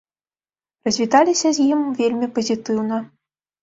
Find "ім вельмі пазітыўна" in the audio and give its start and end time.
1.77-2.97